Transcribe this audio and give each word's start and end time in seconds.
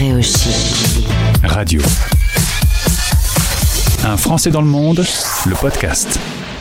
Chic. 0.00 1.06
Radio. 1.44 1.82
Un 4.02 4.16
Français 4.16 4.50
dans 4.50 4.62
le 4.62 4.66
monde, 4.66 5.04
le 5.44 5.54
podcast. 5.54 6.18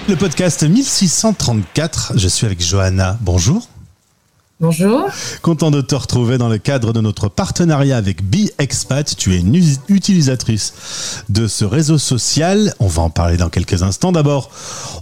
Le 0.10 0.18
podcast 0.18 0.64
1634, 0.64 2.14
je 2.18 2.28
suis 2.28 2.46
avec 2.46 2.62
Johanna. 2.62 3.18
Bonjour. 3.22 3.66
Bonjour. 4.60 5.08
Content 5.42 5.72
de 5.72 5.80
te 5.80 5.96
retrouver 5.96 6.38
dans 6.38 6.50
le 6.50 6.58
cadre 6.58 6.92
de 6.92 7.00
notre 7.00 7.30
partenariat 7.30 7.96
avec 7.96 8.30
BeExpat. 8.30 9.16
Tu 9.16 9.34
es 9.34 9.40
une 9.40 9.56
utilisatrice 9.88 11.24
de 11.30 11.48
ce 11.48 11.64
réseau 11.64 11.98
social. 11.98 12.74
On 12.82 12.88
va 12.88 13.04
en 13.04 13.10
parler 13.10 13.38
dans 13.38 13.48
quelques 13.48 13.84
instants. 13.84 14.12
D'abord, 14.12 14.52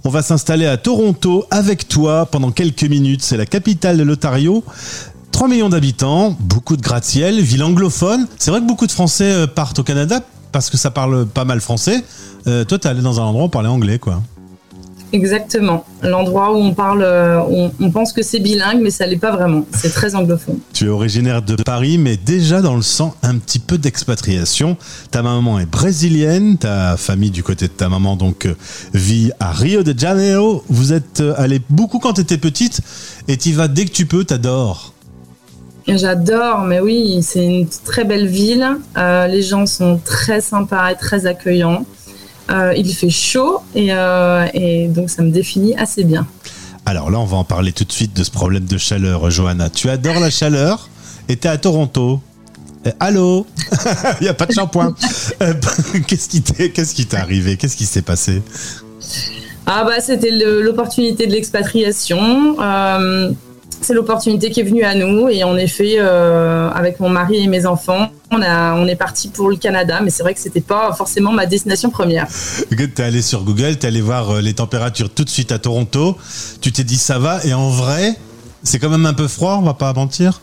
on 0.04 0.10
va 0.10 0.22
s'installer 0.22 0.68
à 0.68 0.78
Toronto 0.78 1.48
avec 1.50 1.88
toi 1.88 2.28
pendant 2.28 2.52
quelques 2.52 2.84
minutes. 2.84 3.24
C'est 3.24 3.38
la 3.38 3.48
capitale 3.48 3.98
de 3.98 4.04
l'Ontario. 4.04 4.64
3 5.38 5.50
millions 5.50 5.70
d'habitants, 5.70 6.36
beaucoup 6.40 6.76
de 6.78 6.82
gratte-ciel, 6.82 7.40
ville 7.42 7.62
anglophone. 7.62 8.26
C'est 8.40 8.50
vrai 8.50 8.60
que 8.60 8.66
beaucoup 8.66 8.88
de 8.88 8.92
Français 8.92 9.32
euh, 9.32 9.46
partent 9.46 9.78
au 9.78 9.84
Canada 9.84 10.20
parce 10.52 10.72
que 10.72 10.78
ça 10.78 10.90
parle 10.90 11.28
pas 11.28 11.46
mal 11.46 11.62
français. 11.62 12.04
Euh, 12.48 12.64
toi, 12.64 12.80
t'es 12.80 12.90
allé 12.90 13.04
dans 13.04 13.20
un 13.20 13.24
endroit 13.24 13.44
où 13.44 13.46
on 13.46 13.50
parlait 13.50 13.70
anglais, 13.70 14.00
quoi. 14.00 14.24
Exactement. 15.14 15.86
L'endroit 16.02 16.54
où 16.54 16.56
on 16.56 16.74
parle, 16.74 17.04
euh, 17.04 17.40
on, 17.52 17.72
on 17.80 17.92
pense 17.92 18.14
que 18.14 18.24
c'est 18.24 18.40
bilingue, 18.40 18.82
mais 18.82 18.90
ça 18.90 19.06
l'est 19.06 19.18
pas 19.18 19.30
vraiment. 19.30 19.64
C'est 19.78 19.94
très 19.94 20.16
anglophone. 20.16 20.58
Tu 20.74 20.86
es 20.86 20.90
originaire 20.90 21.44
de 21.44 21.56
Paris, 21.56 22.00
mais 22.00 22.18
déjà 22.18 22.64
dans 22.64 22.76
le 22.76 22.82
sang 22.82 23.14
un 23.22 23.38
petit 23.38 23.60
peu 23.60 23.78
d'expatriation. 23.78 24.76
Ta 25.12 25.22
maman 25.22 25.60
est 25.60 25.68
brésilienne, 25.68 26.58
ta 26.58 26.98
famille 26.98 27.30
du 27.30 27.44
côté 27.44 27.68
de 27.68 27.74
ta 27.74 27.90
maman 27.90 28.16
donc 28.16 28.48
vit 28.96 29.30
à 29.40 29.52
Rio 29.52 29.84
de 29.84 29.94
Janeiro. 29.96 30.64
Vous 30.68 30.94
êtes 30.94 31.22
allé 31.38 31.62
beaucoup 31.70 32.00
quand 32.00 32.14
tu 32.14 32.22
étais 32.22 32.40
petite 32.40 32.82
et 33.28 33.38
tu 33.38 33.52
vas 33.52 33.68
dès 33.68 33.86
que 33.86 33.92
tu 33.92 34.08
peux, 34.08 34.24
t'adores. 34.24 34.96
J'adore, 35.88 36.62
mais 36.62 36.80
oui, 36.82 37.20
c'est 37.24 37.46
une 37.46 37.68
très 37.86 38.04
belle 38.04 38.28
ville. 38.28 38.68
Euh, 38.98 39.28
les 39.28 39.42
gens 39.42 39.66
sont 39.66 40.00
très 40.04 40.42
sympas 40.42 40.92
et 40.92 40.96
très 40.96 41.26
accueillants. 41.26 41.86
Euh, 42.52 42.74
il 42.76 42.94
fait 42.94 43.10
chaud 43.10 43.60
et, 43.76 43.90
euh, 43.92 44.46
et 44.54 44.88
donc 44.88 45.10
ça 45.10 45.22
me 45.22 45.32
définit 45.32 45.76
assez 45.78 46.04
bien. 46.04 46.28
Alors 46.86 47.10
là, 47.10 47.20
on 47.20 47.26
va 47.26 47.38
en 47.38 47.44
parler 47.44 47.72
tout 47.72 47.84
de 47.84 47.92
suite 47.92 48.16
de 48.16 48.24
ce 48.24 48.32
problème 48.32 48.66
de 48.66 48.78
chaleur, 48.78 49.30
Johanna. 49.30 49.70
Tu 49.70 49.90
adores 49.90 50.20
la 50.20 50.30
chaleur 50.30 50.90
et 51.30 51.36
t'es 51.38 51.50
à 51.50 51.58
Toronto. 51.58 52.22
Allô? 53.00 53.46
Il 54.22 54.24
n'y 54.24 54.30
a 54.30 54.34
pas 54.34 54.46
de 54.46 54.54
shampoing. 54.54 54.94
Qu'est-ce 56.08 56.28
qui 56.30 57.06
t'est 57.06 57.18
arrivé? 57.18 57.58
Qu'est-ce 57.58 57.76
qui 57.78 57.86
s'est 57.86 58.02
passé? 58.02 58.42
Ah 59.66 59.84
bah 59.84 60.00
c'était 60.00 60.32
l'opportunité 60.32 61.28
de 61.28 61.34
l'expatriation. 61.34 62.56
Euh, 62.62 63.32
c'est 63.88 63.94
l'opportunité 63.94 64.50
qui 64.50 64.60
est 64.60 64.64
venue 64.64 64.84
à 64.84 64.96
nous 64.96 65.30
et 65.30 65.46
en 65.46 65.56
effet, 65.56 65.96
euh, 65.98 66.70
avec 66.72 67.00
mon 67.00 67.08
mari 67.08 67.38
et 67.38 67.48
mes 67.48 67.66
enfants, 67.66 68.10
on, 68.32 68.42
a, 68.42 68.74
on 68.76 68.86
est 68.86 68.98
parti 68.98 69.30
pour 69.30 69.50
le 69.50 69.56
Canada, 69.56 70.02
mais 70.04 70.10
c'est 70.10 70.24
vrai 70.24 70.34
que 70.34 70.42
c'était 70.42 70.60
pas 70.60 70.92
forcément 70.92 71.32
ma 71.32 71.46
destination 71.46 71.90
première. 71.90 72.28
T'es 72.96 73.04
allé 73.04 73.22
sur 73.22 73.46
Google, 73.46 73.78
t'es 73.78 73.88
allé 73.88 74.02
voir 74.02 74.30
euh, 74.30 74.42
les 74.42 74.54
températures 74.54 75.10
tout 75.10 75.24
de 75.24 75.30
suite 75.30 75.54
à 75.54 75.58
Toronto. 75.60 76.18
Tu 76.60 76.74
t'es 76.74 76.84
dit 76.84 76.98
ça 76.98 77.18
va 77.18 77.40
et 77.46 77.54
en 77.54 77.70
vrai, 77.70 78.16
c'est 78.62 78.78
quand 78.78 78.90
même 78.90 79.06
un 79.06 79.14
peu 79.14 79.30
froid, 79.30 79.58
on 79.58 79.66
va 79.66 79.74
pas 79.74 79.94
mentir. 79.94 80.42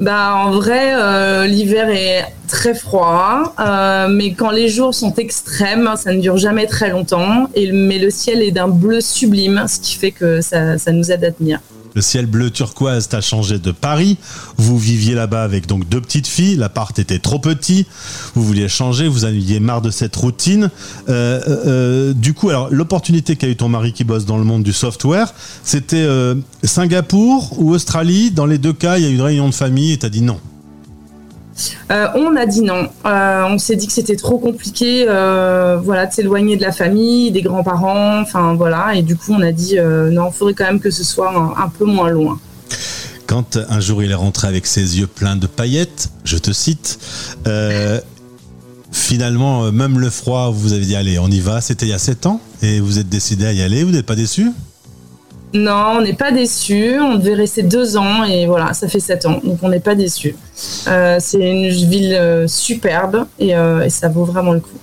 Bah 0.00 0.36
en 0.36 0.52
vrai, 0.52 0.94
euh, 0.94 1.46
l'hiver 1.46 1.88
est 1.90 2.26
très 2.46 2.74
froid, 2.74 3.54
euh, 3.58 4.06
mais 4.08 4.34
quand 4.34 4.52
les 4.52 4.68
jours 4.68 4.94
sont 4.94 5.14
extrêmes, 5.14 5.90
ça 5.96 6.12
ne 6.12 6.20
dure 6.20 6.36
jamais 6.36 6.66
très 6.66 6.90
longtemps. 6.90 7.48
Et, 7.56 7.72
mais 7.72 7.98
le 7.98 8.10
ciel 8.10 8.40
est 8.40 8.52
d'un 8.52 8.68
bleu 8.68 9.00
sublime, 9.00 9.64
ce 9.66 9.80
qui 9.80 9.96
fait 9.96 10.12
que 10.12 10.40
ça, 10.40 10.78
ça 10.78 10.92
nous 10.92 11.10
aide 11.10 11.24
à 11.24 11.32
tenir. 11.32 11.58
Le 11.94 12.02
ciel 12.02 12.26
bleu 12.26 12.50
turquoise 12.50 13.08
t'a 13.08 13.20
changé 13.20 13.58
de 13.58 13.70
Paris. 13.70 14.16
Vous 14.56 14.78
viviez 14.78 15.14
là-bas 15.14 15.42
avec 15.42 15.66
donc 15.66 15.88
deux 15.88 16.00
petites 16.00 16.26
filles. 16.26 16.56
L'appart 16.56 16.98
était 16.98 17.18
trop 17.18 17.38
petit. 17.38 17.86
Vous 18.34 18.42
vouliez 18.42 18.68
changer. 18.68 19.08
Vous 19.08 19.24
aviez 19.24 19.60
marre 19.60 19.82
de 19.82 19.90
cette 19.90 20.14
routine. 20.16 20.70
Euh, 21.08 21.40
euh, 21.46 21.66
euh, 21.66 22.12
du 22.12 22.34
coup, 22.34 22.50
alors 22.50 22.68
l'opportunité 22.70 23.36
qu'a 23.36 23.48
eu 23.48 23.56
ton 23.56 23.68
mari 23.68 23.92
qui 23.92 24.04
bosse 24.04 24.24
dans 24.24 24.38
le 24.38 24.44
monde 24.44 24.62
du 24.62 24.72
software, 24.72 25.32
c'était 25.64 26.06
Singapour 26.62 27.60
ou 27.60 27.72
Australie. 27.72 28.30
Dans 28.30 28.46
les 28.46 28.58
deux 28.58 28.72
cas, 28.72 28.98
il 28.98 29.04
y 29.04 29.06
a 29.06 29.10
eu 29.10 29.14
une 29.14 29.22
réunion 29.22 29.48
de 29.48 29.54
famille 29.54 29.92
et 29.92 29.98
t'as 29.98 30.08
dit 30.08 30.22
non. 30.22 30.38
Euh, 31.90 32.08
on 32.14 32.36
a 32.36 32.46
dit 32.46 32.62
non. 32.62 32.88
Euh, 33.06 33.44
on 33.48 33.58
s'est 33.58 33.76
dit 33.76 33.86
que 33.86 33.92
c'était 33.92 34.16
trop 34.16 34.38
compliqué, 34.38 35.04
euh, 35.08 35.78
voilà, 35.82 36.06
de 36.06 36.12
s'éloigner 36.12 36.56
de 36.56 36.62
la 36.62 36.72
famille, 36.72 37.30
des 37.30 37.42
grands-parents, 37.42 38.20
enfin 38.20 38.54
voilà. 38.54 38.94
Et 38.94 39.02
du 39.02 39.16
coup, 39.16 39.32
on 39.32 39.42
a 39.42 39.52
dit 39.52 39.76
non, 39.78 40.28
il 40.28 40.32
faudrait 40.32 40.54
quand 40.54 40.66
même 40.66 40.80
que 40.80 40.90
ce 40.90 41.04
soit 41.04 41.32
un, 41.56 41.68
peu 41.68 41.84
moins 41.84 42.10
loin. 42.10 42.38
Quand 43.26 43.56
un 43.56 43.80
jour 43.80 44.02
il 44.02 44.10
est 44.10 44.14
rentré 44.14 44.48
avec 44.48 44.66
ses 44.66 44.98
yeux 44.98 45.06
pleins 45.06 45.36
de 45.36 45.46
paillettes, 45.46 46.10
je 46.24 46.36
te 46.36 46.52
cite, 46.52 46.98
finalement, 48.90 49.72
même 49.72 49.98
le 49.98 50.10
froid, 50.10 50.50
vous 50.50 50.72
avez 50.72 50.84
dit 50.84 50.96
allez, 50.96 51.18
on 51.18 51.28
y 51.28 51.40
va. 51.40 51.60
C'était 51.60 51.86
il 51.86 51.90
y 51.90 51.94
a 51.94 51.98
7 51.98 52.26
ans 52.26 52.40
et 52.62 52.80
vous 52.80 52.98
êtes 52.98 53.08
décidé 53.08 53.46
à 53.46 53.52
y 53.52 53.62
aller. 53.62 53.84
Vous 53.84 53.92
n'êtes 53.92 54.06
pas 54.06 54.16
déçu? 54.16 54.50
Non, 55.54 55.96
on 55.98 56.00
n'est 56.00 56.14
pas 56.14 56.32
déçus. 56.32 56.98
On 57.00 57.16
devait 57.16 57.34
rester 57.34 57.62
deux 57.62 57.96
ans 57.96 58.24
et 58.24 58.46
voilà, 58.46 58.72
ça 58.72 58.88
fait 58.88 59.00
sept 59.00 59.26
ans, 59.26 59.40
donc 59.44 59.58
on 59.62 59.68
n'est 59.68 59.80
pas 59.80 59.94
déçus. 59.94 60.34
Euh, 60.88 61.18
c'est 61.20 61.40
une 61.40 61.68
ville 61.68 62.14
euh, 62.14 62.48
superbe 62.48 63.26
et, 63.38 63.54
euh, 63.54 63.82
et 63.82 63.90
ça 63.90 64.08
vaut 64.08 64.24
vraiment 64.24 64.52
le 64.52 64.60
coup. 64.60 64.78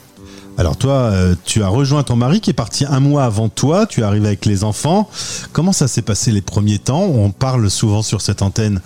Alors 0.58 0.75
toi, 0.75 1.13
tu 1.46 1.63
as 1.63 1.69
rejoint 1.69 2.03
ton 2.03 2.18
mari 2.18 2.41
qui 2.41 2.50
est 2.50 2.53
parti 2.53 2.84
un 2.85 3.00
mois 3.00 3.24
avant 3.24 3.47
toi. 3.47 3.85
Tu 3.85 4.02
es 4.02 4.03
arrivé 4.03 4.28
avec 4.28 4.46
les 4.46 4.66
enfants. 4.66 5.09
Comment 5.53 5.72
ça 5.72 5.88
s'est 5.88 6.02
passé 6.02 6.34
les 6.34 6.41
premiers 6.41 6.79
temps? 6.79 7.03
On 7.03 7.31
parle 7.31 7.69
souvent 7.69 8.02
sur 8.02 8.19
cette 8.19 8.41
antenne 8.41 8.81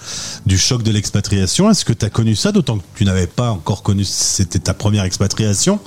du 0.45 0.59
choc 0.59 0.83
de 0.83 0.91
l'expatriation. 0.91 1.71
Est-ce 1.71 1.83
que 1.83 1.91
tu 1.91 2.05
as 2.05 2.11
connu 2.11 2.35
ça, 2.35 2.51
d'autant 2.51 2.77
que 2.77 2.83
tu 2.93 3.05
n'avais 3.05 3.25
pas 3.25 3.49
encore 3.49 3.81
connu, 3.81 4.03
c'était 4.03 4.59
ta 4.59 4.75
première 4.75 5.03
expatriation 5.03 5.79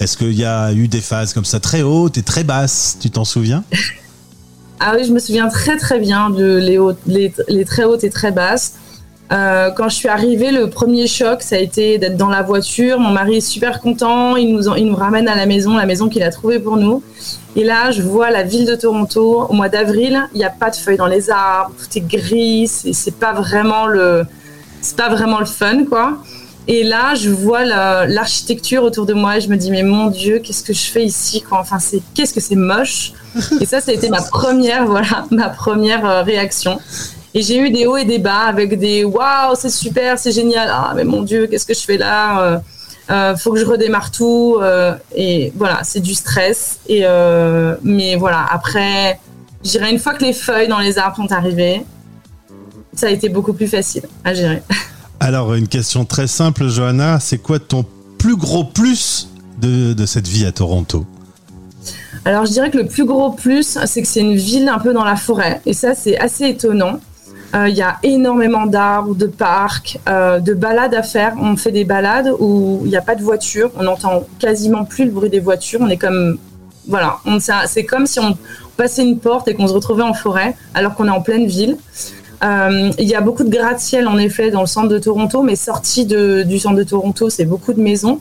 Est-ce 0.00 0.16
qu'il 0.16 0.32
y 0.32 0.46
a 0.46 0.72
eu 0.72 0.88
des 0.88 1.02
phases 1.02 1.34
comme 1.34 1.44
ça 1.44 1.60
très 1.60 1.82
hautes 1.82 2.16
et 2.16 2.22
très 2.22 2.42
basses? 2.42 2.96
Tu 2.98 3.10
t'en 3.10 3.26
souviens? 3.26 3.62
Ah 4.78 4.92
oui, 4.96 5.04
je 5.04 5.12
me 5.12 5.18
souviens 5.18 5.48
très 5.48 5.76
très 5.76 5.98
bien 5.98 6.30
de 6.30 6.58
les, 7.06 7.32
les, 7.48 7.64
très 7.64 7.84
hautes 7.84 8.04
et 8.04 8.10
très 8.10 8.30
basses. 8.30 8.74
Euh, 9.32 9.70
quand 9.70 9.88
je 9.88 9.96
suis 9.96 10.08
arrivée, 10.08 10.52
le 10.52 10.68
premier 10.68 11.06
choc, 11.06 11.42
ça 11.42 11.56
a 11.56 11.58
été 11.58 11.98
d'être 11.98 12.16
dans 12.16 12.28
la 12.28 12.42
voiture. 12.42 13.00
Mon 13.00 13.10
mari 13.10 13.36
est 13.36 13.40
super 13.40 13.80
content, 13.80 14.36
il 14.36 14.54
nous, 14.54 14.76
il 14.76 14.86
nous 14.86 14.94
ramène 14.94 15.28
à 15.28 15.34
la 15.34 15.46
maison, 15.46 15.76
la 15.76 15.86
maison 15.86 16.08
qu'il 16.08 16.22
a 16.22 16.30
trouvée 16.30 16.60
pour 16.60 16.76
nous. 16.76 17.02
Et 17.56 17.64
là, 17.64 17.90
je 17.90 18.02
vois 18.02 18.30
la 18.30 18.42
ville 18.42 18.66
de 18.66 18.74
Toronto 18.74 19.46
au 19.48 19.52
mois 19.54 19.70
d'avril. 19.70 20.28
Il 20.34 20.38
n'y 20.38 20.44
a 20.44 20.50
pas 20.50 20.70
de 20.70 20.76
feuilles 20.76 20.98
dans 20.98 21.06
les 21.06 21.30
arbres, 21.30 21.74
tout 21.78 21.98
est 21.98 22.06
gris. 22.06 22.68
C'est 22.68 23.16
pas 23.18 23.32
vraiment 23.32 23.86
le, 23.86 24.24
c'est 24.82 24.96
pas 24.96 25.08
vraiment 25.08 25.40
le 25.40 25.46
fun, 25.46 25.84
quoi. 25.86 26.18
Et 26.68 26.82
là, 26.82 27.14
je 27.14 27.30
vois 27.30 27.64
la- 27.64 28.06
l'architecture 28.06 28.82
autour 28.82 29.06
de 29.06 29.14
moi 29.14 29.36
et 29.36 29.40
je 29.40 29.48
me 29.48 29.56
dis 29.56 29.70
mais 29.70 29.84
mon 29.84 30.08
Dieu, 30.08 30.40
qu'est-ce 30.40 30.64
que 30.64 30.72
je 30.72 30.82
fais 30.90 31.04
ici, 31.04 31.40
quoi? 31.42 31.60
Enfin, 31.60 31.78
c'est 31.78 32.02
qu'est-ce 32.14 32.34
que 32.34 32.40
c'est 32.40 32.56
moche? 32.56 33.12
Et 33.60 33.66
ça, 33.66 33.80
ça 33.80 33.92
a 33.92 33.94
été 33.94 34.08
ma 34.08 34.20
première, 34.22 34.84
voilà, 34.86 35.26
ma 35.30 35.48
première 35.48 36.04
euh, 36.04 36.22
réaction. 36.22 36.80
Et 37.34 37.42
j'ai 37.42 37.58
eu 37.58 37.70
des 37.70 37.86
hauts 37.86 37.98
et 37.98 38.04
des 38.06 38.18
bas 38.18 38.46
avec 38.48 38.78
des 38.78 39.04
waouh, 39.04 39.54
c'est 39.54 39.68
super, 39.70 40.18
c'est 40.18 40.32
génial. 40.32 40.68
Ah, 40.72 40.92
mais 40.96 41.04
mon 41.04 41.22
Dieu, 41.22 41.46
qu'est-ce 41.46 41.66
que 41.66 41.74
je 41.74 41.80
fais 41.84 41.98
là? 41.98 42.40
Euh, 42.42 42.58
euh, 43.10 43.36
Faut 43.36 43.52
que 43.52 43.60
je 43.60 43.66
redémarre 43.66 44.10
tout. 44.10 44.56
euh, 44.60 44.94
et 45.14 45.52
voilà, 45.54 45.80
c'est 45.84 46.00
du 46.00 46.14
stress. 46.14 46.78
Et 46.88 47.02
euh, 47.04 47.76
mais 47.82 48.16
voilà, 48.16 48.44
après, 48.50 49.20
je 49.62 49.70
dirais 49.70 49.90
une 49.90 49.98
fois 49.98 50.14
que 50.14 50.24
les 50.24 50.32
feuilles 50.32 50.66
dans 50.68 50.78
les 50.80 50.98
arbres 50.98 51.16
sont 51.16 51.30
arrivées, 51.30 51.84
ça 52.94 53.06
a 53.06 53.10
été 53.10 53.28
beaucoup 53.28 53.52
plus 53.52 53.68
facile 53.68 54.02
à 54.24 54.32
gérer. 54.34 54.62
Alors 55.20 55.54
une 55.54 55.68
question 55.68 56.04
très 56.04 56.26
simple, 56.26 56.68
Johanna. 56.68 57.18
C'est 57.20 57.38
quoi 57.38 57.58
ton 57.58 57.84
plus 58.18 58.36
gros 58.36 58.64
plus 58.64 59.28
de, 59.60 59.92
de 59.92 60.06
cette 60.06 60.28
vie 60.28 60.46
à 60.46 60.52
Toronto? 60.52 61.04
Alors, 62.24 62.44
je 62.44 62.50
dirais 62.50 62.70
que 62.70 62.78
le 62.78 62.86
plus 62.86 63.04
gros 63.04 63.30
plus, 63.30 63.78
c'est 63.84 64.02
que 64.02 64.08
c'est 64.08 64.20
une 64.20 64.34
ville 64.34 64.68
un 64.68 64.80
peu 64.80 64.92
dans 64.92 65.04
la 65.04 65.14
forêt. 65.14 65.60
Et 65.64 65.72
ça, 65.72 65.94
c'est 65.94 66.18
assez 66.18 66.44
étonnant. 66.48 66.98
Euh, 67.54 67.68
Il 67.68 67.76
y 67.76 67.82
a 67.82 67.98
énormément 68.02 68.66
d'arbres, 68.66 69.14
de 69.14 69.26
parcs, 69.26 70.00
euh, 70.08 70.40
de 70.40 70.52
balades 70.52 70.94
à 70.94 71.04
faire. 71.04 71.34
On 71.40 71.56
fait 71.56 71.70
des 71.70 71.84
balades 71.84 72.32
où 72.40 72.80
il 72.84 72.88
n'y 72.88 72.96
a 72.96 73.02
pas 73.02 73.14
de 73.14 73.22
voiture. 73.22 73.70
On 73.76 73.84
n'entend 73.84 74.24
quasiment 74.40 74.84
plus 74.84 75.04
le 75.04 75.12
bruit 75.12 75.30
des 75.30 75.38
voitures. 75.38 75.80
On 75.82 75.88
est 75.88 75.96
comme. 75.96 76.38
Voilà. 76.88 77.18
C'est 77.66 77.84
comme 77.84 78.06
si 78.06 78.18
on 78.18 78.36
passait 78.76 79.02
une 79.02 79.18
porte 79.18 79.46
et 79.48 79.54
qu'on 79.54 79.68
se 79.68 79.72
retrouvait 79.72 80.02
en 80.02 80.14
forêt, 80.14 80.56
alors 80.74 80.94
qu'on 80.96 81.06
est 81.06 81.10
en 81.10 81.22
pleine 81.22 81.46
ville. 81.46 81.76
Euh, 82.44 82.90
Il 82.98 83.08
y 83.08 83.14
a 83.14 83.20
beaucoup 83.20 83.44
de 83.44 83.48
gratte-ciel, 83.50 84.06
en 84.08 84.18
effet, 84.18 84.50
dans 84.50 84.60
le 84.60 84.66
centre 84.66 84.88
de 84.88 84.98
Toronto, 84.98 85.42
mais 85.42 85.56
sorti 85.56 86.04
de- 86.06 86.42
du 86.42 86.58
centre 86.58 86.76
de 86.76 86.82
Toronto, 86.84 87.30
c'est 87.30 87.44
beaucoup 87.46 87.72
de 87.72 87.80
maisons. 87.80 88.20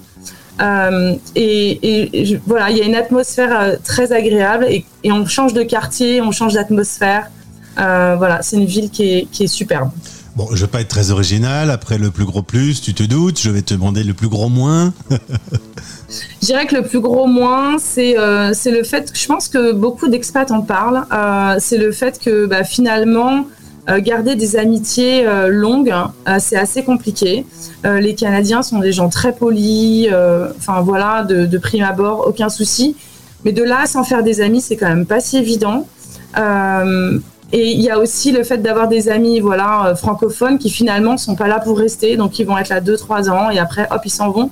Euh, 0.62 1.14
et, 1.36 2.12
et 2.22 2.26
je- 2.26 2.38
voilà, 2.48 2.70
il 2.72 2.78
y 2.78 2.82
a 2.82 2.86
une 2.86 2.96
atmosphère 2.96 3.60
euh, 3.60 3.76
très 3.84 4.14
agréable 4.14 4.66
et, 4.70 4.86
et 5.04 5.12
on 5.12 5.26
change 5.26 5.54
de 5.54 5.64
quartier, 5.64 6.22
on 6.22 6.32
change 6.32 6.54
d'atmosphère. 6.54 7.30
Euh, 7.78 8.16
voilà, 8.18 8.42
c'est 8.42 8.56
une 8.56 8.66
ville 8.66 8.90
qui 8.90 9.04
est, 9.12 9.28
qui 9.32 9.44
est 9.44 9.48
superbe. 9.48 9.90
Bon, 10.38 10.48
je 10.54 10.62
vais 10.66 10.72
pas 10.72 10.80
être 10.82 10.88
très 10.90 11.12
original. 11.12 11.70
Après 11.72 11.98
le 11.98 12.10
plus 12.10 12.24
gros 12.26 12.42
plus, 12.42 12.82
tu 12.82 12.94
te 12.94 13.04
doutes. 13.04 13.40
Je 13.42 13.50
vais 13.50 13.62
te 13.64 13.74
demander 13.74 14.04
le 14.04 14.14
plus 14.14 14.30
gros 14.30 14.48
moins. 14.50 14.94
Je 16.42 16.46
dirais 16.48 16.68
que 16.68 16.76
le 16.76 16.84
plus 16.84 17.00
gros 17.00 17.26
moins, 17.28 17.78
c'est 17.80 18.18
euh, 18.18 18.54
c'est 18.54 18.72
le 18.72 18.84
fait 18.84 19.12
je 19.14 19.26
pense 19.26 19.48
que 19.48 19.74
beaucoup 19.74 20.08
d'expats 20.08 20.52
en 20.52 20.62
parlent. 20.62 21.04
euh, 21.12 21.56
c'est 21.60 21.78
le 21.78 21.92
fait 21.92 22.20
que 22.24 22.46
bah, 22.46 22.64
finalement, 22.64 23.48
garder 24.00 24.36
des 24.36 24.56
amitiés 24.56 25.26
longues, 25.48 25.94
c'est 26.40 26.58
assez 26.58 26.84
compliqué. 26.84 27.46
les 27.84 28.16
Canadiens 28.16 28.64
sont 28.64 28.80
des 28.80 28.92
gens 28.92 29.10
très 29.10 29.34
polis, 29.34 30.08
enfin 30.58 30.82
voilà, 30.82 31.24
de, 31.24 31.58
prime 31.58 31.84
abord, 31.84 32.28
aucun 32.28 32.50
souci. 32.50 32.96
Mais 33.44 33.52
de 33.52 33.64
là, 33.64 33.86
sans 33.86 34.04
faire 34.04 34.24
des 34.24 34.42
amis, 34.42 34.62
c'est 34.62 34.76
quand 34.76 34.90
même 34.90 35.06
pas 35.06 35.20
si 35.20 35.38
évident. 35.38 35.88
Et 37.52 37.72
il 37.72 37.82
y 37.82 37.90
a 37.90 38.00
aussi 38.00 38.32
le 38.32 38.44
fait 38.44 38.58
d'avoir 38.58 38.88
des 38.88 39.08
amis 39.10 39.40
voilà, 39.40 39.88
euh, 39.88 39.96
francophones 39.96 40.58
qui 40.58 40.70
finalement 40.70 41.18
sont 41.18 41.36
pas 41.36 41.48
là 41.48 41.60
pour 41.60 41.78
rester, 41.78 42.18
donc 42.18 42.40
ils 42.40 42.46
vont 42.46 42.58
être 42.58 42.70
là 42.70 42.82
2-3 42.82 43.30
ans 43.30 43.50
et 43.50 43.60
après, 43.60 43.88
hop, 43.92 44.02
ils 44.04 44.10
s'en 44.10 44.30
vont. 44.32 44.50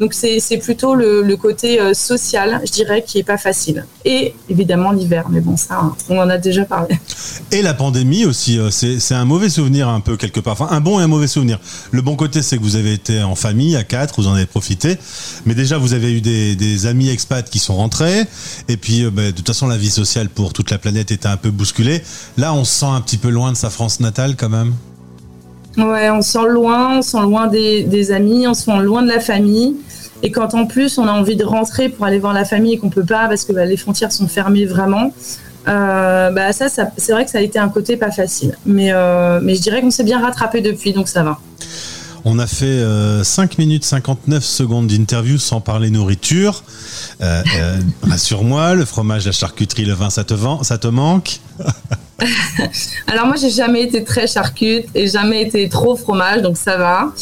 Donc 0.00 0.14
c'est 0.14 0.58
plutôt 0.58 0.94
le, 0.94 1.36
côté 1.36 1.80
euh, 1.80 1.94
social, 1.94 2.60
je 2.64 2.72
dirais, 2.72 3.04
qui 3.06 3.18
est 3.18 3.24
pas 3.24 3.38
facile. 3.38 3.86
Et 4.04 4.34
évidemment 4.48 4.92
l'hiver, 4.92 5.26
mais 5.30 5.40
bon 5.40 5.56
ça, 5.56 5.92
on 6.08 6.18
en 6.18 6.28
a 6.28 6.38
déjà 6.38 6.64
parlé. 6.64 6.96
Et 7.50 7.62
la 7.62 7.74
pandémie 7.74 8.24
aussi, 8.24 8.58
euh, 8.58 8.70
c'est 8.70 9.14
un 9.14 9.24
mauvais 9.24 9.48
souvenir 9.48 9.88
un 9.88 10.00
peu 10.00 10.16
quelque 10.16 10.40
part. 10.40 10.54
Enfin, 10.54 10.68
un 10.70 10.80
bon 10.80 11.00
et 11.00 11.02
un 11.02 11.06
mauvais 11.06 11.26
souvenir. 11.26 11.58
Le 11.90 12.02
bon 12.02 12.16
côté, 12.16 12.42
c'est 12.42 12.56
que 12.56 12.62
vous 12.62 12.76
avez 12.76 12.92
été 12.92 13.22
en 13.22 13.34
famille 13.34 13.76
à 13.76 13.84
quatre, 13.84 14.20
vous 14.20 14.28
en 14.28 14.34
avez 14.34 14.46
profité. 14.46 14.98
Mais 15.46 15.54
déjà, 15.54 15.78
vous 15.78 15.94
avez 15.94 16.12
eu 16.12 16.20
des, 16.20 16.86
amis 16.86 17.08
expats 17.08 17.48
qui 17.48 17.58
sont 17.58 17.76
rentrés. 17.76 18.24
Et 18.68 18.76
puis, 18.76 19.04
euh, 19.04 19.10
bah, 19.10 19.26
de 19.26 19.30
toute 19.30 19.46
façon, 19.46 19.68
la 19.68 19.76
vie 19.76 19.90
sociale 19.90 20.28
pour 20.28 20.52
toute 20.52 20.70
la 20.70 20.78
planète 20.78 21.10
était 21.12 21.28
un 21.28 21.36
peu 21.36 21.50
bousculée. 21.50 22.02
Là, 22.36 22.52
on 22.54 22.64
se 22.64 22.80
sent 22.80 22.86
un 22.86 23.00
petit 23.00 23.16
peu 23.16 23.28
loin 23.28 23.52
de 23.52 23.56
sa 23.56 23.70
France 23.70 24.00
natale 24.00 24.36
quand 24.36 24.48
même. 24.48 24.74
Ouais, 25.76 26.10
on 26.10 26.22
se 26.22 26.32
sent 26.32 26.48
loin, 26.48 26.98
on 26.98 27.02
se 27.02 27.10
sent 27.10 27.22
loin 27.22 27.48
des, 27.48 28.12
amis, 28.12 28.46
on 28.46 28.54
se 28.54 28.64
sent 28.64 28.78
loin 28.82 29.02
de 29.02 29.08
la 29.08 29.20
famille. 29.20 29.76
Et 30.22 30.30
quand 30.30 30.54
en 30.54 30.66
plus 30.66 30.98
on 30.98 31.06
a 31.06 31.12
envie 31.12 31.36
de 31.36 31.44
rentrer 31.44 31.88
pour 31.88 32.06
aller 32.06 32.18
voir 32.18 32.32
la 32.32 32.44
famille 32.44 32.74
et 32.74 32.78
qu'on 32.78 32.90
peut 32.90 33.04
pas 33.04 33.28
parce 33.28 33.44
que 33.44 33.52
bah, 33.52 33.64
les 33.64 33.76
frontières 33.76 34.12
sont 34.12 34.28
fermées 34.28 34.64
vraiment, 34.64 35.12
euh, 35.66 36.30
bah 36.30 36.52
ça, 36.52 36.68
c'est 36.68 37.12
vrai 37.12 37.24
que 37.24 37.30
ça 37.30 37.38
a 37.38 37.40
été 37.40 37.58
un 37.58 37.68
côté 37.68 37.96
pas 37.96 38.10
facile. 38.10 38.56
Mais, 38.64 38.92
euh, 38.92 39.40
mais 39.42 39.54
je 39.54 39.62
dirais 39.62 39.80
qu'on 39.80 39.90
s'est 39.90 40.04
bien 40.04 40.20
rattrapé 40.20 40.60
depuis, 40.60 40.92
donc 40.92 41.08
ça 41.08 41.22
va. 41.22 41.38
On 42.26 42.38
a 42.38 42.46
fait 42.46 42.82
5 43.22 43.52
euh, 43.52 43.54
minutes 43.58 43.84
59 43.84 44.42
secondes 44.42 44.86
d'interview 44.86 45.36
sans 45.36 45.60
parler 45.60 45.90
nourriture. 45.90 46.64
Rassure-moi, 48.02 48.74
le 48.74 48.84
fromage, 48.84 49.26
la 49.26 49.32
charcuterie, 49.32 49.84
le 49.84 49.92
vin, 49.92 50.10
ça 50.10 50.24
te, 50.24 50.34
vend, 50.34 50.62
ça 50.62 50.78
te 50.78 50.86
manque? 50.86 51.40
Alors 53.06 53.26
moi, 53.26 53.36
j'ai 53.36 53.50
jamais 53.50 53.82
été 53.82 54.04
très 54.04 54.26
charcute 54.26 54.86
et 54.94 55.06
jamais 55.06 55.42
été 55.42 55.68
trop 55.68 55.96
fromage, 55.96 56.42
donc 56.42 56.56
ça 56.56 56.76
va. 56.76 57.12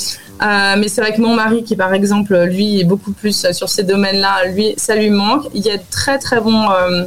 Euh, 0.43 0.75
mais 0.79 0.89
c'est 0.89 1.01
vrai 1.01 1.15
que 1.15 1.21
mon 1.21 1.35
mari, 1.35 1.63
qui 1.63 1.77
par 1.77 1.95
exemple, 1.95 2.37
lui, 2.45 2.81
est 2.81 2.85
beaucoup 2.85 3.13
plus 3.13 3.47
sur 3.53 3.69
ces 3.69 3.85
domaines-là, 3.85 4.47
lui, 4.55 4.75
ça 4.77 4.97
lui 4.97 5.11
manque. 5.11 5.45
Il 5.55 5.65
y 5.65 5.71
a 5.71 5.77
de 5.77 5.83
très 5.91 6.19
très 6.19 6.41
bons, 6.41 6.69
euh, 6.71 7.05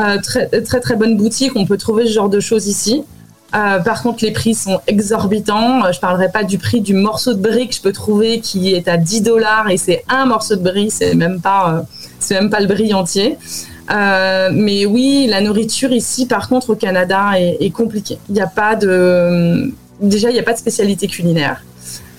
euh, 0.00 0.18
très, 0.22 0.48
très 0.62 0.80
très 0.80 0.96
bonnes 0.96 1.16
boutiques. 1.16 1.52
On 1.54 1.66
peut 1.66 1.76
trouver 1.76 2.06
ce 2.06 2.12
genre 2.12 2.30
de 2.30 2.40
choses 2.40 2.66
ici. 2.66 3.04
par 3.52 4.02
contre, 4.02 4.24
les 4.24 4.32
prix 4.32 4.54
sont 4.54 4.80
exorbitants. 4.86 5.92
Je 5.92 6.00
parlerai 6.00 6.30
pas 6.30 6.44
du 6.44 6.58
prix 6.58 6.80
du 6.80 6.94
morceau 6.94 7.34
de 7.34 7.40
brie 7.40 7.68
que 7.68 7.74
je 7.74 7.80
peux 7.80 7.92
trouver 7.92 8.40
qui 8.40 8.74
est 8.74 8.88
à 8.88 8.96
10 8.96 9.22
dollars 9.22 9.70
et 9.70 9.76
c'est 9.76 10.04
un 10.08 10.26
morceau 10.26 10.56
de 10.56 10.62
brie, 10.62 10.90
c'est 10.90 11.14
même 11.14 11.40
pas, 11.40 11.84
même 12.30 12.50
pas 12.50 12.60
le 12.60 12.66
brie 12.66 12.92
entier. 12.94 13.38
Euh, 13.90 14.50
mais 14.52 14.86
oui, 14.86 15.26
la 15.28 15.40
nourriture 15.40 15.92
ici, 15.92 16.26
par 16.26 16.48
contre, 16.48 16.70
au 16.70 16.76
Canada, 16.76 17.32
est, 17.38 17.56
est 17.60 17.70
compliquée. 17.70 18.18
Il 18.28 18.34
n'y 18.34 18.40
a 18.40 18.46
pas 18.46 18.74
de, 18.74 19.72
déjà, 20.00 20.30
il 20.30 20.34
n'y 20.34 20.40
a 20.40 20.42
pas 20.42 20.52
de 20.52 20.58
spécialité 20.58 21.06
culinaire. 21.06 21.62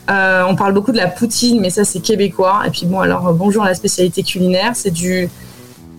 Euh, 0.09 0.43
on 0.47 0.55
parle 0.55 0.73
beaucoup 0.73 0.91
de 0.91 0.97
la 0.97 1.07
poutine, 1.07 1.59
mais 1.59 1.69
ça 1.69 1.83
c'est 1.83 1.99
québécois. 1.99 2.63
Et 2.65 2.69
puis 2.69 2.85
bon, 2.85 2.99
alors 2.99 3.33
bonjour 3.33 3.63
la 3.63 3.73
spécialité 3.73 4.23
culinaire, 4.23 4.71
c'est 4.73 4.91
du, 4.91 5.29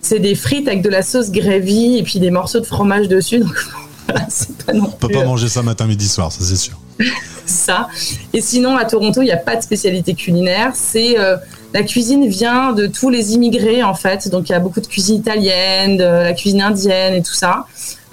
c'est 0.01 0.19
des 0.19 0.33
frites 0.33 0.67
avec 0.67 0.81
de 0.81 0.89
la 0.89 1.03
sauce 1.03 1.29
gravy 1.29 1.97
et 1.97 2.03
puis 2.03 2.19
des 2.19 2.31
morceaux 2.31 2.59
de 2.59 2.65
fromage 2.65 3.07
dessus. 3.07 3.39
Donc 3.39 3.53
voilà, 4.07 4.25
c'est 4.29 4.65
pas 4.65 4.73
non. 4.73 4.85
On 4.85 4.91
peut 4.91 5.09
pas 5.09 5.25
manger 5.25 5.47
ça 5.47 5.61
matin, 5.61 5.85
midi, 5.85 6.07
soir, 6.07 6.31
ça 6.31 6.43
c'est 6.43 6.55
sûr. 6.55 6.79
ça. 7.45 7.87
Et 8.33 8.41
sinon, 8.41 8.75
à 8.77 8.85
Toronto, 8.85 9.21
il 9.21 9.25
n'y 9.25 9.31
a 9.31 9.37
pas 9.37 9.55
de 9.55 9.61
spécialité 9.61 10.15
culinaire. 10.15 10.71
C'est 10.73 11.19
euh, 11.19 11.37
la 11.73 11.83
cuisine 11.83 12.27
vient 12.27 12.73
de 12.73 12.87
tous 12.87 13.09
les 13.09 13.33
immigrés 13.33 13.83
en 13.83 13.93
fait. 13.93 14.29
Donc 14.29 14.49
il 14.49 14.51
y 14.51 14.55
a 14.55 14.59
beaucoup 14.59 14.81
de 14.81 14.87
cuisine 14.87 15.15
italienne, 15.15 15.97
de 15.97 16.03
la 16.03 16.33
cuisine 16.33 16.61
indienne 16.61 17.13
et 17.13 17.21
tout 17.21 17.33
ça. 17.33 17.65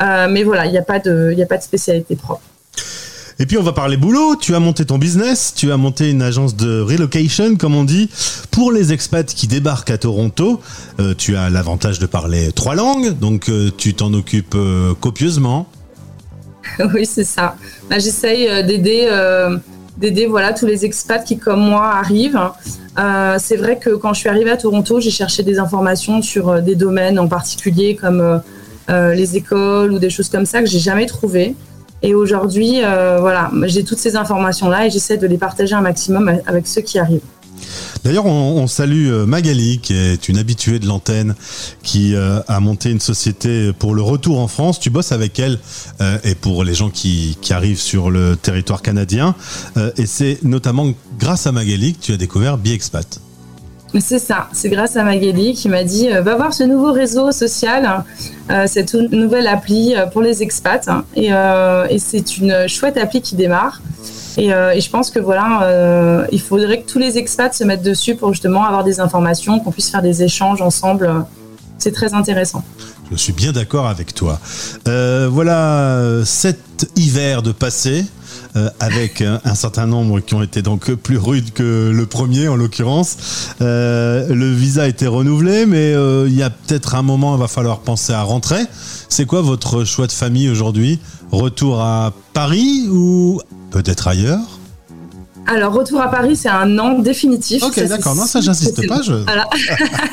Euh, 0.03 0.29
mais 0.31 0.43
voilà, 0.43 0.67
il 0.67 0.73
n'y 0.73 0.79
a 0.79 0.83
pas 0.83 0.99
de, 0.99 1.33
il 1.37 1.43
a 1.43 1.47
pas 1.47 1.59
de 1.59 1.63
spécialité 1.63 2.17
propre. 2.17 2.43
Et 3.39 3.45
puis 3.45 3.59
on 3.59 3.63
va 3.63 3.73
parler 3.73 3.99
boulot. 3.99 4.37
Tu 4.37 4.55
as 4.55 4.61
monté 4.61 4.87
ton 4.87 4.97
business, 4.97 5.53
tu 5.55 5.71
as 5.71 5.77
monté 5.77 6.11
une 6.11 6.23
agence 6.23 6.57
de 6.57 6.81
relocation, 6.81 7.57
comme 7.57 7.75
on 7.75 7.85
dit, 7.85 8.09
pour 8.51 8.73
les 8.73 8.93
expats 8.93 9.27
qui 9.27 9.47
débarquent 9.47 9.91
à 9.91 9.99
Toronto. 9.99 10.61
Euh, 11.01 11.15
tu 11.17 11.37
as 11.37 11.51
l'avantage 11.51 11.99
de 11.99 12.07
parler 12.07 12.51
trois 12.53 12.75
langues, 12.75 13.19
donc 13.19 13.51
tu 13.77 13.95
t'en 13.95 14.13
occupes 14.15 14.57
copieusement. 15.01 15.67
oui, 16.95 17.07
c'est 17.07 17.25
ça. 17.25 17.57
Bah, 17.89 17.99
j'essaye 17.99 18.49
euh, 18.49 18.63
d'aider, 18.63 19.09
euh, 19.11 19.57
d'aider 19.99 20.27
voilà 20.27 20.53
tous 20.53 20.67
les 20.67 20.85
expats 20.85 21.25
qui 21.25 21.39
comme 21.39 21.61
moi 21.61 21.93
arrivent. 21.95 22.41
Euh, 22.99 23.37
c'est 23.39 23.57
vrai 23.57 23.79
que 23.79 23.91
quand 23.91 24.15
je 24.15 24.21
suis 24.21 24.29
arrivée 24.29 24.51
à 24.51 24.57
Toronto, 24.57 25.01
j'ai 25.01 25.11
cherché 25.11 25.43
des 25.43 25.59
informations 25.59 26.23
sur 26.23 26.63
des 26.63 26.75
domaines 26.75 27.19
en 27.19 27.29
particulier 27.29 27.97
comme 27.97 28.41
les 28.89 29.37
écoles 29.37 29.93
ou 29.93 29.99
des 29.99 30.11
choses 30.11 30.29
comme 30.29 30.47
ça 30.47 30.61
que 30.61 30.67
j'ai 30.67 30.79
jamais 30.79 31.07
trouvées. 31.07 31.55
Et 32.03 32.15
aujourd'hui, 32.15 32.81
voilà, 33.19 33.51
j'ai 33.65 33.83
toutes 33.83 33.99
ces 33.99 34.15
informations 34.15 34.69
là 34.69 34.87
et 34.87 34.91
j'essaie 34.91 35.17
de 35.17 35.27
les 35.27 35.39
partager 35.39 35.75
un 35.75 35.81
maximum 35.81 36.41
avec 36.47 36.69
ceux 36.69 36.83
qui 36.83 36.99
arrivent. 36.99 37.21
D'ailleurs, 38.07 38.27
on, 38.27 38.69
salue 38.69 39.09
euh, 39.09 39.27
Magali, 39.27 39.81
qui 39.81 39.93
est 39.93 40.29
une 40.29 40.39
habituée 40.39 40.79
de 40.79 40.87
l'antenne, 40.87 41.35
qui 41.83 42.15
euh, 42.15 42.39
a 42.47 42.61
monté 42.61 42.93
une 42.93 43.01
société 43.01 43.73
pour 43.73 43.97
le 43.97 44.03
retour 44.03 44.39
en 44.39 44.47
France. 44.47 44.79
Tu 44.79 44.91
bosses 44.91 45.11
avec 45.11 45.41
elle 45.41 45.59
euh, 46.01 46.17
et 46.23 46.37
pour 46.37 46.63
les 46.63 46.73
gens 46.73 46.89
qui, 46.89 47.37
arrivent 47.51 47.81
sur 47.81 48.13
le 48.13 48.37
territoire 48.37 48.81
canadien. 48.81 49.35
et 49.97 50.07
c'est 50.07 50.39
notamment 50.45 50.93
grâce 51.19 51.49
à 51.49 51.53
Magali 51.53 51.95
que 51.95 52.01
tu 52.01 52.13
as 52.13 52.17
découvert 52.17 52.59
BiExpat. 52.59 53.21
C'est 53.99 54.19
ça, 54.21 54.49
c'est 54.53 54.69
grâce 54.69 54.97
à 54.97 55.03
Magali 55.03 55.55
qui 55.55 55.69
m'a 55.69 55.83
dit 55.83 56.09
va 56.09 56.37
voir 56.37 56.53
ce 56.53 56.63
nouveau 56.65 56.93
réseau 56.93 57.33
social, 57.33 58.05
cette 58.67 58.95
nouvelle 58.95 59.47
appli 59.47 59.95
pour 60.13 60.23
les 60.23 60.43
expats. 60.43 60.89
et 61.17 61.99
c'est 61.99 62.37
une 62.37 62.69
chouette 62.69 62.99
appli 62.99 63.21
qui 63.23 63.37
démarre. 63.37 63.81
Euh, 64.39 64.71
et, 64.71 64.81
je 64.81 64.91
pense 64.91 65.11
que 65.11 65.19
voilà, 65.19 65.63
euh, 65.63 66.27
il 66.33 66.41
faudrait 66.41 66.83
que 66.83 66.91
tous 66.91 66.99
les 66.99 67.19
expats 67.19 67.55
se 67.55 67.65
mettent 67.65 67.83
dessus 67.83 68.17
pour 68.17 68.33
justement 68.33 68.65
avoir 68.65 68.85
des 68.85 69.01
informations, 69.01 69.61
qu'on 69.61 69.73
puisse 69.73 69.91
faire 69.91 70.03
des 70.03 70.23
échanges 70.23 70.63
ensemble. 70.63 71.25
C'est 71.79 71.93
très 71.93 72.15
intéressant. 72.15 72.65
Je 73.11 73.17
suis 73.17 73.33
bien 73.33 73.53
d'accord 73.53 73.87
avec 73.87 74.15
toi. 74.15 74.41
Euh, 74.89 75.29
voilà, 75.31 76.25
cet 76.25 76.91
hiver 76.97 77.43
de 77.43 77.53
passé. 77.53 78.05
avec 78.81 79.21
un, 79.21 79.55
certain 79.55 79.87
nombre 79.87 80.21
qui 80.21 80.35
ont 80.35 80.43
été 80.43 80.63
donc 80.63 80.91
plus 80.95 81.19
rudes 81.19 81.53
que 81.53 81.91
le 81.95 82.07
premier 82.07 82.49
en 82.49 82.57
l'occurrence. 82.57 83.55
le 83.61 84.53
visa 84.55 84.85
a 84.85 84.87
été 84.87 85.07
renouvelé, 85.07 85.67
mais 85.67 85.93
il 86.27 86.35
y 86.35 86.43
a 86.43 86.49
peut-être 86.49 86.95
un 86.95 87.03
moment, 87.03 87.37
il 87.37 87.41
va 87.41 87.49
falloir 87.49 87.81
penser 87.81 88.15
à 88.15 88.23
rentrer. 88.23 88.63
C'est 89.11 89.27
quoi 89.27 89.43
votre 89.43 89.85
choix 89.85 90.07
de 90.07 90.13
famille 90.13 90.49
aujourd'hui? 90.49 91.01
Retour 91.31 91.83
à 91.83 92.15
Paris 92.33 92.89
ou 92.91 93.43
peut-être 93.71 94.09
ailleurs 94.09 94.59
alors, 95.49 95.73
retour 95.73 96.01
à 96.01 96.11
Paris, 96.11 96.35
c'est 96.35 96.49
un 96.49 96.67
non 96.67 96.99
définitif. 96.99 97.63
Ok, 97.63 97.81
d'accord. 97.85 98.17
Non, 98.17 98.25
ça, 98.25 98.41
j'insiste 98.41 98.87
pas. 98.89 99.01
Je... 99.03 99.13
Voilà. 99.13 99.49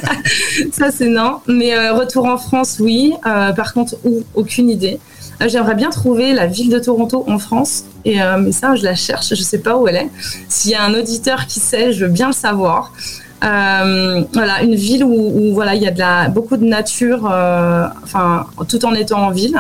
ça, 0.72 0.92
c'est 0.92 1.08
non. 1.08 1.40
Mais 1.48 1.74
euh, 1.74 1.94
retour 1.94 2.26
en 2.26 2.38
France, 2.38 2.78
oui. 2.80 3.14
Euh, 3.26 3.52
par 3.52 3.74
contre, 3.74 3.96
où? 4.04 4.22
Aucune 4.36 4.70
idée. 4.70 5.00
Euh, 5.42 5.50
j'aimerais 5.50 5.74
bien 5.74 5.90
trouver 5.90 6.34
la 6.34 6.46
ville 6.46 6.70
de 6.70 6.78
Toronto 6.78 7.24
en 7.28 7.40
France. 7.40 7.86
Et, 8.06 8.20
mais 8.40 8.52
ça, 8.52 8.76
je 8.76 8.84
la 8.84 8.96
cherche. 8.96 9.30
Je 9.30 9.42
sais 9.42 9.58
pas 9.58 9.76
où 9.78 9.88
elle 9.88 9.96
est. 9.96 10.10
S'il 10.50 10.72
y 10.72 10.76
a 10.76 10.84
un 10.84 10.94
auditeur 10.94 11.48
qui 11.48 11.60
sait, 11.60 11.94
je 11.94 12.06
veux 12.06 12.12
bien 12.12 12.28
le 12.28 12.34
savoir. 12.34 12.92
Euh, 13.44 14.24
voilà, 14.32 14.64
une 14.64 14.76
ville 14.76 15.04
où, 15.04 15.54
voilà, 15.54 15.76
il 15.76 15.82
y 15.82 15.88
a 15.88 15.92
de 15.92 16.00
la, 16.00 16.30
beaucoup 16.30 16.56
de 16.56 16.64
nature, 16.64 17.30
euh, 17.30 17.86
enfin, 18.04 18.46
tout 18.70 18.86
en 18.86 18.94
étant 18.94 19.28
en 19.28 19.32
ville. 19.32 19.60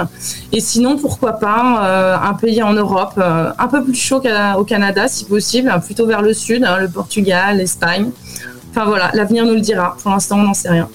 Et 0.51 0.61
sinon, 0.61 0.97
pourquoi 0.97 1.33
pas 1.33 1.83
euh, 1.83 2.17
un 2.17 2.33
pays 2.33 2.63
en 2.63 2.73
Europe, 2.73 3.17
un 3.17 3.67
peu 3.67 3.83
plus 3.83 3.95
chaud 3.95 4.21
qu'au 4.21 4.63
Canada, 4.63 5.07
si 5.07 5.25
possible, 5.25 5.73
plutôt 5.83 6.05
vers 6.05 6.21
le 6.21 6.33
sud, 6.33 6.63
hein, 6.63 6.77
le 6.77 6.87
Portugal, 6.87 7.57
l'Espagne. 7.57 8.09
Enfin 8.71 8.85
voilà, 8.85 9.11
l'avenir 9.13 9.45
nous 9.45 9.55
le 9.55 9.61
dira. 9.61 9.97
Pour 10.01 10.11
l'instant, 10.11 10.39
on 10.39 10.43
n'en 10.43 10.53
sait 10.53 10.69
rien. 10.69 10.87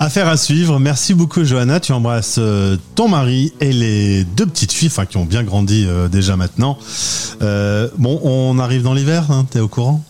Affaire 0.00 0.28
à 0.28 0.38
suivre. 0.38 0.78
Merci 0.80 1.12
beaucoup, 1.12 1.44
Johanna. 1.44 1.78
Tu 1.78 1.92
embrasses 1.92 2.40
ton 2.94 3.08
mari 3.08 3.52
et 3.60 3.72
les 3.72 4.24
deux 4.24 4.46
petites 4.46 4.72
filles, 4.72 4.88
enfin 4.90 5.04
qui 5.04 5.18
ont 5.18 5.26
bien 5.26 5.42
grandi 5.42 5.86
déjà 6.10 6.36
maintenant. 6.36 6.78
bon, 7.40 8.20
on 8.24 8.58
arrive 8.58 8.82
dans 8.82 8.94
l'hiver, 8.94 9.26
hein, 9.30 9.46
t'es 9.50 9.60
au 9.60 9.68
courant? 9.68 10.02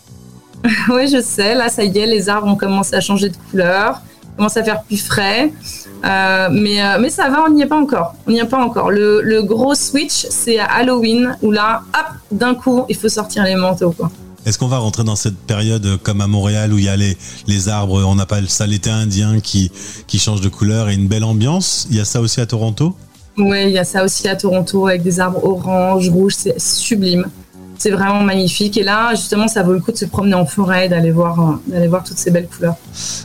oui, 0.90 1.08
je 1.08 1.20
sais. 1.20 1.54
Là, 1.54 1.68
ça 1.68 1.84
y 1.84 1.98
est, 1.98 2.06
les 2.06 2.28
arbres 2.28 2.46
ont 2.46 2.56
commencé 2.56 2.94
à 2.94 3.00
changer 3.00 3.28
de 3.28 3.36
couleur, 3.50 4.00
commence 4.36 4.56
à 4.56 4.64
faire 4.64 4.82
plus 4.82 5.02
frais. 5.04 5.52
Euh, 6.04 6.48
mais, 6.50 6.82
euh, 6.82 6.98
mais 7.00 7.10
ça 7.10 7.28
va, 7.28 7.44
on 7.46 7.52
n'y 7.52 7.62
est 7.62 7.66
pas 7.66 7.78
encore. 7.78 8.14
On 8.26 8.30
n'y 8.30 8.38
est 8.38 8.44
pas 8.44 8.62
encore. 8.62 8.90
Le, 8.90 9.42
gros 9.42 9.74
switch, 9.74 10.26
c'est 10.30 10.58
à 10.58 10.66
Halloween, 10.66 11.36
où 11.42 11.50
là, 11.50 11.82
hop, 11.94 12.06
d'un 12.30 12.54
coup, 12.54 12.84
il 12.88 12.96
faut 12.96 13.08
sortir 13.08 13.44
les 13.44 13.54
manteaux. 13.54 13.94
Est-ce 14.46 14.58
qu'on 14.58 14.68
va 14.68 14.78
rentrer 14.78 15.04
dans 15.04 15.16
cette 15.16 15.36
période 15.36 15.84
euh, 15.84 15.96
comme 16.02 16.22
à 16.22 16.26
Montréal 16.26 16.72
où 16.72 16.78
il 16.78 16.84
y 16.84 16.88
a 16.88 16.96
les, 16.96 17.16
les 17.46 17.68
arbres, 17.68 18.02
on 18.06 18.18
appelle 18.18 18.48
ça 18.48 18.66
l'été 18.66 18.88
indien 18.88 19.40
qui, 19.40 19.70
qui 20.06 20.18
change 20.18 20.40
de 20.40 20.48
couleur 20.48 20.88
et 20.88 20.94
une 20.94 21.08
belle 21.08 21.24
ambiance? 21.24 21.86
Il 21.90 21.96
y 21.96 22.00
a 22.00 22.06
ça 22.06 22.20
aussi 22.20 22.40
à 22.40 22.46
Toronto? 22.46 22.94
Oui, 23.36 23.64
il 23.64 23.70
y 23.70 23.78
a 23.78 23.84
ça 23.84 24.02
aussi 24.04 24.28
à 24.28 24.36
Toronto 24.36 24.86
avec 24.86 25.02
des 25.02 25.20
arbres 25.20 25.44
orange, 25.44 26.08
rouge, 26.08 26.34
c'est 26.36 26.58
sublime. 26.58 27.26
C'est 27.82 27.90
vraiment 27.92 28.20
magnifique. 28.22 28.76
Et 28.76 28.82
là, 28.82 29.14
justement, 29.14 29.48
ça 29.48 29.62
vaut 29.62 29.72
le 29.72 29.80
coup 29.80 29.90
de 29.90 29.96
se 29.96 30.04
promener 30.04 30.34
en 30.34 30.44
forêt, 30.44 30.90
d'aller 30.90 31.10
voir, 31.10 31.40
euh, 31.40 31.52
d'aller 31.66 31.88
voir 31.88 32.04
toutes 32.04 32.18
ces 32.18 32.30
belles 32.30 32.46
couleurs. 32.46 32.74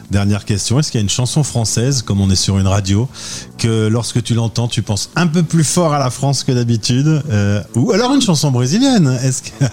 Dernière 0.09 0.45
question, 0.45 0.79
est-ce 0.79 0.91
qu'il 0.91 0.99
y 0.99 1.01
a 1.01 1.03
une 1.03 1.09
chanson 1.09 1.43
française, 1.43 2.01
comme 2.01 2.21
on 2.21 2.29
est 2.29 2.37
sur 2.37 2.57
une 2.57 2.67
radio, 2.67 3.09
que 3.57 3.87
lorsque 3.87 4.23
tu 4.23 4.33
l'entends, 4.33 4.69
tu 4.69 4.81
penses 4.81 5.09
un 5.17 5.27
peu 5.27 5.43
plus 5.43 5.65
fort 5.65 5.93
à 5.93 5.99
la 5.99 6.09
France 6.09 6.45
que 6.45 6.53
d'habitude 6.53 7.21
euh, 7.29 7.61
Ou 7.75 7.91
alors 7.91 8.13
une 8.13 8.21
chanson 8.21 8.49
brésilienne? 8.49 9.19
Est-ce 9.25 9.41
que 9.43 9.65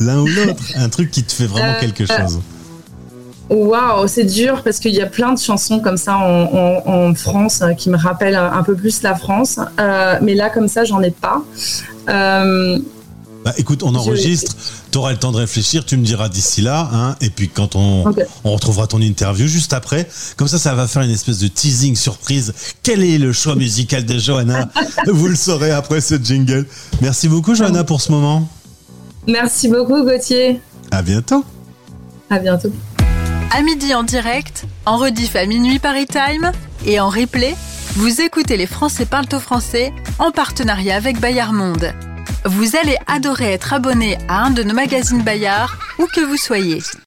l'un 0.04 0.20
ou 0.20 0.26
l'autre 0.28 0.62
Un 0.76 0.88
truc 0.90 1.10
qui 1.10 1.24
te 1.24 1.32
fait 1.32 1.46
vraiment 1.46 1.72
Euh, 1.72 1.80
quelque 1.80 2.06
chose? 2.06 2.38
Waouh, 3.50 4.06
c'est 4.06 4.24
dur 4.26 4.62
parce 4.62 4.78
qu'il 4.78 4.94
y 4.94 5.00
a 5.00 5.06
plein 5.06 5.32
de 5.32 5.38
chansons 5.40 5.80
comme 5.80 5.96
ça 5.96 6.18
en, 6.18 6.42
en- 6.54 6.82
en 7.08 7.14
France 7.14 7.64
qui 7.78 7.88
me 7.90 7.96
rappellent 7.96 8.36
un, 8.36 8.52
un 8.52 8.62
peu 8.62 8.76
plus 8.76 9.02
la 9.02 9.16
France. 9.16 9.58
Euh, 9.80 10.18
mais 10.22 10.34
là, 10.34 10.50
comme 10.50 10.68
ça, 10.68 10.84
j'en 10.84 11.00
ai 11.02 11.10
pas. 11.10 11.42
Bah, 13.48 13.54
écoute, 13.56 13.82
on 13.82 13.94
enregistre, 13.94 14.54
tu 14.92 14.98
auras 14.98 15.10
le 15.10 15.16
temps 15.16 15.32
de 15.32 15.38
réfléchir, 15.38 15.86
tu 15.86 15.96
me 15.96 16.04
diras 16.04 16.28
d'ici 16.28 16.60
là, 16.60 16.86
hein, 16.92 17.16
et 17.22 17.30
puis 17.30 17.48
quand 17.48 17.76
on 17.76 18.04
retrouvera 18.44 18.86
ton 18.86 19.00
interview 19.00 19.46
juste 19.46 19.72
après, 19.72 20.06
comme 20.36 20.48
ça, 20.48 20.58
ça 20.58 20.74
va 20.74 20.86
faire 20.86 21.00
une 21.00 21.10
espèce 21.10 21.38
de 21.38 21.48
teasing 21.48 21.96
surprise. 21.96 22.52
Quel 22.82 23.02
est 23.02 23.16
le 23.16 23.32
choix 23.32 23.56
musical 23.56 24.04
de 24.04 24.18
Johanna? 24.18 24.68
Vous 25.06 25.28
le 25.28 25.34
saurez 25.34 25.70
après 25.70 26.02
ce 26.02 26.16
jingle. 26.22 26.66
Merci 27.00 27.26
beaucoup, 27.26 27.54
Johanna, 27.54 27.84
pour 27.84 28.02
ce 28.02 28.12
moment. 28.12 28.46
merci 29.26 29.68
beaucoup, 29.68 30.04
Gauthier. 30.04 30.60
À 30.90 31.00
bientôt. 31.00 31.42
À 32.28 32.40
bientôt. 32.40 32.70
À 33.50 33.62
midi 33.62 33.94
en 33.94 34.02
direct, 34.02 34.66
en 34.84 34.98
rediff 34.98 35.36
à 35.36 35.46
minuit 35.46 35.78
Paris 35.78 36.06
Time 36.06 36.52
et 36.84 37.00
en 37.00 37.08
replay, 37.08 37.56
vous 37.94 38.20
écoutez 38.20 38.58
les 38.58 38.66
Français 38.66 39.06
parlent 39.06 39.24
au 39.32 39.40
français 39.40 39.90
en 40.18 40.32
partenariat 40.32 40.96
avec 40.96 41.18
Bayard 41.18 41.54
Monde. 41.54 41.94
Vous 42.48 42.76
allez 42.76 42.96
adorer 43.06 43.52
être 43.52 43.74
abonné 43.74 44.16
à 44.26 44.46
un 44.46 44.50
de 44.50 44.62
nos 44.62 44.72
magazines 44.72 45.22
Bayard, 45.22 45.76
où 45.98 46.06
que 46.06 46.22
vous 46.22 46.38
soyez. 46.38 46.80